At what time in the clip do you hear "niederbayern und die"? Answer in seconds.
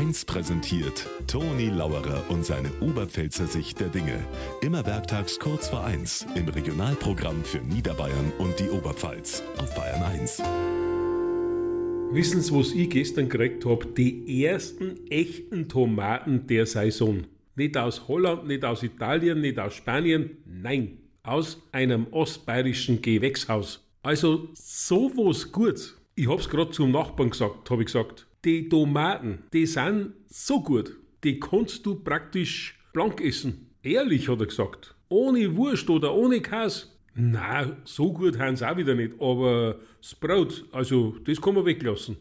7.58-8.70